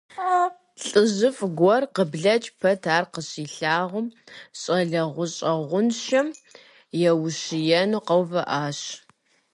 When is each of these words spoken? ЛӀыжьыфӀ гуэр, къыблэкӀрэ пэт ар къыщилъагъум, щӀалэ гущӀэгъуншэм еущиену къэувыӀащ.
ЛӀыжьыфӀ 0.85 1.43
гуэр, 1.57 1.83
къыблэкӀрэ 1.95 2.53
пэт 2.59 2.83
ар 2.95 3.03
къыщилъагъум, 3.13 4.07
щӀалэ 4.59 5.01
гущӀэгъуншэм 5.13 6.27
еущиену 7.09 8.01
къэувыӀащ. 8.07 8.79